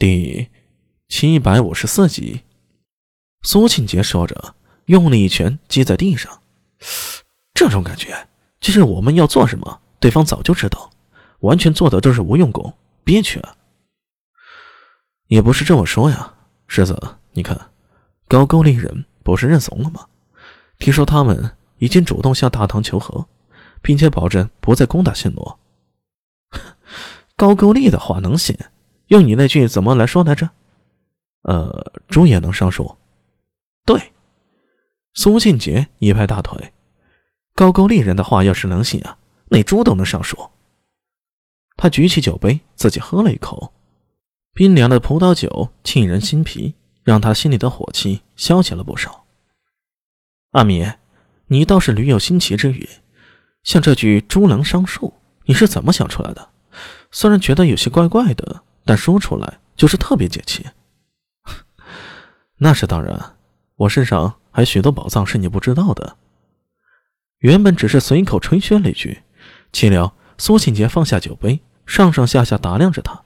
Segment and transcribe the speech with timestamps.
[0.00, 0.48] 第
[1.08, 2.42] 七百五十四集，
[3.42, 6.40] 苏庆杰说着，用力一拳击在地上。
[7.52, 8.28] 这种感觉，
[8.60, 10.88] 就是我们要做什么，对方早就知道，
[11.40, 12.72] 完全做的都是无用功，
[13.02, 13.56] 憋屈啊！
[15.26, 16.32] 也不是这么说呀，
[16.68, 17.72] 狮子，你看，
[18.28, 20.06] 高句丽人不是认怂了吗？
[20.78, 23.26] 听说他们已经主动向大唐求和，
[23.82, 25.58] 并且保证不再攻打暹罗。
[27.34, 28.56] 高句丽的话能信？
[29.08, 30.48] 用你那句怎么来说来着？
[31.42, 32.96] 呃，猪也能上树。
[33.84, 34.12] 对，
[35.14, 36.72] 苏庆杰一拍大腿，
[37.54, 40.50] 高句丽人的话要是能信啊，那猪都能上树。
[41.76, 43.72] 他举起酒杯，自己喝了一口，
[44.52, 49.24] 冰凉的葡萄酒沁人心脾，让他心里的火气消减了不少。
[50.50, 50.86] 阿米，
[51.46, 52.88] 你倒是屡有新奇之语，
[53.62, 55.14] 像这句“猪能上树”，
[55.46, 56.50] 你是怎么想出来的？
[57.10, 60.66] 虽然觉得有些怪怪的，但说出来就是特别解气。
[62.56, 63.36] 那是当然，
[63.76, 66.16] 我身上还许多宝藏是你不知道的。
[67.40, 69.24] 原本只是随口吹嘘了一句，
[69.72, 73.22] 岂料苏庆杰放下酒杯，上上下下打量着他，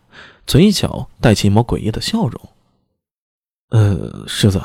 [0.49, 2.49] 嘴角带起一抹诡异的笑容。
[3.69, 4.61] 呃，狮子，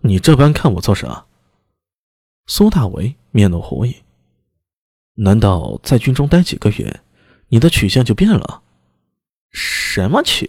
[0.00, 1.26] 你这般看我做啥？
[2.46, 3.96] 苏大为面露狐疑，
[5.16, 7.00] 难道在军中待几个月，
[7.48, 8.62] 你的取向就变了？
[9.50, 10.46] 什么群？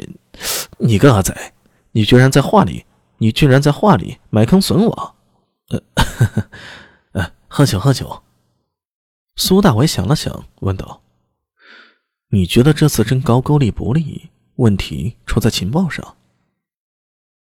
[0.78, 1.54] 你个阿仔，
[1.92, 2.86] 你居然在画里，
[3.18, 5.16] 你居然在画里埋坑损我！
[5.70, 5.82] 呃，
[7.14, 8.24] 呃，喝酒喝酒。
[9.36, 11.02] 苏大伟想了想，问道
[12.32, 16.18] ：“你觉得这次真高句丽不利，问题出在情报上？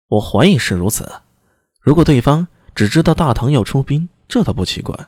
[0.07, 1.09] 我怀疑是如此。
[1.79, 5.07] 如果对方只知道大唐要出兵，这倒不奇怪，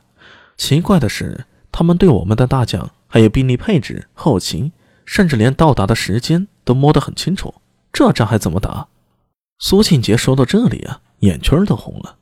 [0.56, 4.72] 奇怪的是，他们对我们的大将还有兵力配置、后勤，
[5.04, 7.54] 甚至连到达的时间都摸得很清楚。
[7.92, 8.88] 这仗还怎么打？
[9.58, 12.16] 苏庆杰说到这里啊，眼圈都红了。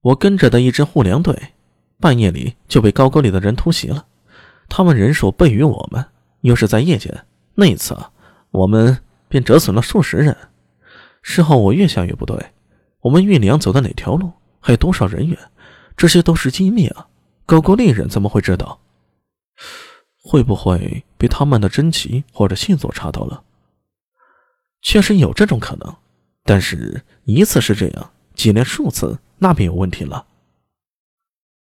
[0.00, 1.54] 我跟着的一支护粮队，
[1.98, 4.06] 半夜里就被高沟里的人突袭了，
[4.68, 6.04] 他们人数倍于我们，
[6.42, 8.10] 又是在夜间，那一次啊，
[8.50, 8.98] 我们
[9.28, 10.36] 便折损了数十人。
[11.22, 12.52] 事后我越想越不对，
[13.00, 14.32] 我们运粮走的哪条路？
[14.60, 15.36] 还有多少人员？
[15.96, 17.08] 这些都是机密啊！
[17.44, 18.80] 高沟丽人怎么会知道？
[20.28, 23.42] 会不会被他们的侦旗或者线索查到了？
[24.82, 25.96] 确实有这种可能，
[26.44, 30.26] 但是一次是这样，接连数次那便有问题了。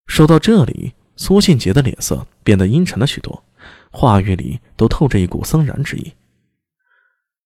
[0.05, 3.43] 说到这里，苏信杰的脸色变得阴沉了许多，
[3.89, 6.13] 话语里都透着一股森然之意。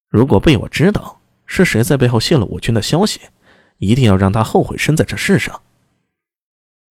[0.09, 3.21] 如果被我知道是谁在背后泄露我军的消息，
[3.77, 5.61] 一定要让他后悔生在这世上。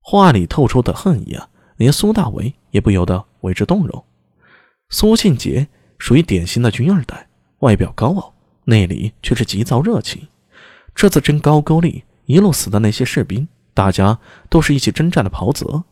[0.01, 4.05] 话里透出的恨意啊，连苏大为也不由得为之动容。
[4.91, 5.67] 苏庆杰
[5.99, 7.27] 属于典型的军二代，
[7.61, 10.29] 外表高傲，内里却是急躁热情。
[10.95, 14.19] 这次真高句丽一路死的那些士兵，大家
[14.51, 15.85] 都是一起征战的袍泽，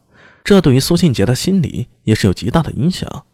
[0.45, 3.25] 这对于苏庆杰的心理也是有极大的影响。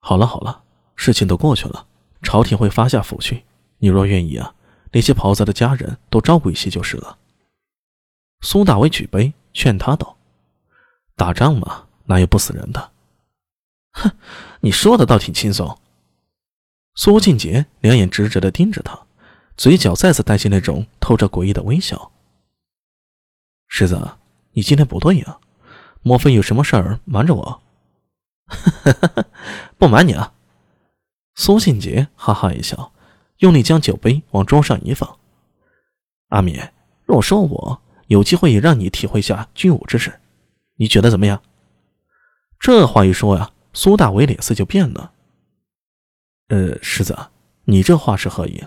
[0.00, 0.64] 好了好了，
[0.96, 1.86] 事情都过去了，
[2.20, 3.42] 朝廷会发下抚恤，
[3.78, 4.52] 你若愿意啊。
[4.90, 7.18] 那些袍泽的家人都照顾一些就是了。
[8.40, 10.16] 苏大伟举杯劝他道
[11.16, 12.90] ：“打仗嘛，哪有不死人的？”
[13.92, 14.10] 哼，
[14.60, 15.78] 你说的倒挺轻松。
[16.94, 18.98] 苏静杰两眼直直的盯着他，
[19.56, 22.12] 嘴角再次带起那种透着诡异的微笑。
[23.68, 24.16] 狮子，
[24.52, 25.38] 你今天不对呀，
[26.02, 27.62] 莫非有什么事儿瞒着我？
[29.78, 30.32] 不瞒你啊。
[31.34, 32.92] 苏庆杰哈哈一笑。
[33.38, 35.18] 用力将酒杯往桌上一放，
[36.28, 36.58] 阿米，
[37.04, 40.20] 若说我有机会也让你体会下军武之事，
[40.76, 41.42] 你觉得怎么样？
[42.64, 45.12] 这话一说呀，苏大伟脸色就变了。
[46.48, 47.14] 呃，世子，
[47.64, 48.64] 你这话是何意？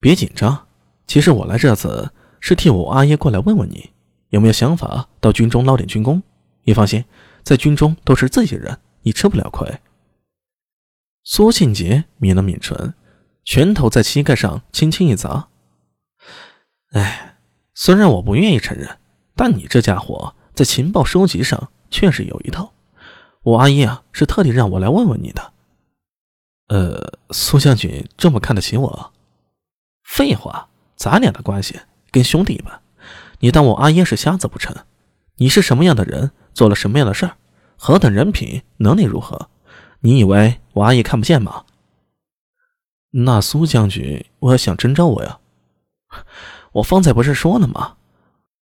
[0.00, 0.66] 别紧张，
[1.06, 3.90] 其实我来这次是替我阿爷过来问问你，
[4.30, 6.22] 有没有想法到军中捞点军功？
[6.62, 7.04] 你放心，
[7.42, 9.78] 在军中都是自己人，你吃不了亏。
[11.24, 12.94] 苏庆杰抿了抿唇。
[13.44, 15.48] 拳头在膝盖上轻轻一砸。
[16.92, 17.36] 哎，
[17.74, 18.98] 虽然我不愿意承认，
[19.34, 22.72] 但你这家伙在情报收集上确实有一套。
[23.42, 25.52] 我阿姨啊，是特地让我来问问你的。
[26.68, 29.12] 呃，苏将军这么看得起我？
[30.02, 31.80] 废话，咱俩的关系
[32.10, 32.80] 跟兄弟一般。
[33.38, 34.74] 你当我阿耶是瞎子不成？
[35.36, 37.36] 你是什么样的人，做了什么样的事儿，
[37.76, 39.48] 何等人品，能力如何？
[40.00, 41.64] 你以为我阿姨看不见吗？
[43.10, 45.38] 那苏将军，我想征召我呀？
[46.72, 47.96] 我方才不是说了吗？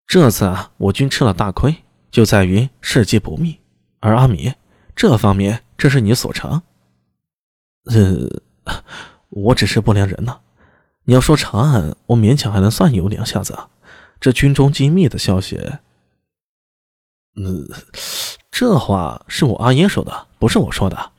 [0.07, 3.59] 这次啊，我军吃了大亏，就在于事机不密。
[4.01, 4.53] 而阿米
[4.95, 6.63] 这方面，这是你所长。
[7.85, 8.29] 呃，
[9.31, 10.41] 我只是不良人呐。
[11.05, 13.59] 你要说查案，我勉强还能算有两下子。
[14.21, 15.59] 这军中机密的消息，
[17.37, 17.69] 嗯，
[18.51, 21.13] 这话是我阿爷说的，不是我说的。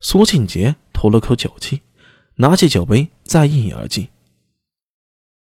[0.00, 1.82] 苏庆杰吐了口酒气，
[2.34, 4.08] 拿起酒杯再一饮而尽。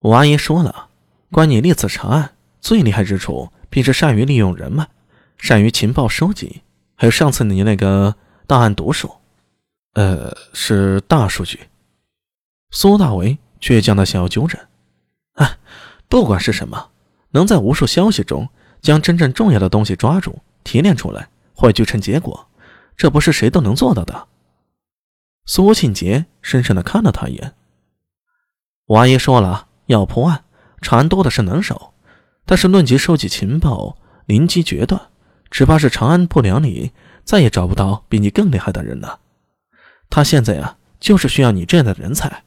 [0.00, 0.88] 我阿爷说了，
[1.30, 4.86] 关你历次查案最厉害之处，便是善于利用人脉，
[5.38, 6.60] 善于情报收集，
[6.94, 8.14] 还有上次你那个
[8.46, 9.10] 档案读数，
[9.94, 11.58] 呃，是大数据。
[12.70, 14.60] 苏大为倔强的想要纠正，
[15.36, 15.56] 啊，
[16.06, 16.90] 不管是什么，
[17.30, 18.46] 能在无数消息中
[18.82, 22.46] 将真正重要的东西抓住、提炼出来、汇聚成结果，
[22.94, 24.28] 这不是谁都能做到的。
[25.46, 27.54] 苏庆杰深深的看了他一眼。
[28.88, 30.44] 王阿姨说了，要破案，
[30.82, 31.91] 长安多的是能手，
[32.44, 33.96] 但是论及收集情报、
[34.26, 35.00] 临机决断，
[35.50, 36.92] 只怕是长安不良里
[37.24, 39.20] 再也找不到比你更厉害的人了。
[40.10, 42.44] 他现在呀，就是需要你这样的人才。